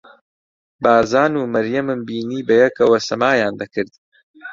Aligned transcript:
بارزان 0.83 1.31
و 1.35 1.41
مەریەمم 1.53 1.99
بینی 2.07 2.45
بەیەکەوە 2.47 2.97
سەمایان 3.07 3.53
دەکرد. 3.61 3.93